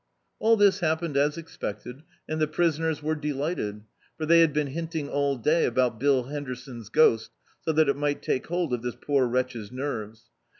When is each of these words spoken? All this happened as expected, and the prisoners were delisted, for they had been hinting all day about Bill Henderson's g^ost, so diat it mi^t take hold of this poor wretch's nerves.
All 0.39 0.57
this 0.57 0.79
happened 0.79 1.15
as 1.15 1.37
expected, 1.37 2.01
and 2.27 2.41
the 2.41 2.47
prisoners 2.47 3.03
were 3.03 3.13
delisted, 3.15 3.83
for 4.17 4.25
they 4.25 4.39
had 4.39 4.51
been 4.51 4.65
hinting 4.65 5.07
all 5.07 5.37
day 5.37 5.63
about 5.63 5.99
Bill 5.99 6.23
Henderson's 6.23 6.89
g^ost, 6.89 7.29
so 7.59 7.71
diat 7.71 7.87
it 7.87 7.95
mi^t 7.95 8.19
take 8.23 8.47
hold 8.47 8.73
of 8.73 8.81
this 8.81 8.95
poor 8.99 9.27
wretch's 9.27 9.71
nerves. 9.71 10.31